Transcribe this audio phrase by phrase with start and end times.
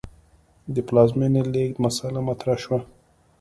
[0.73, 2.79] د پلازمې لېږد مسئله مطرح شوه.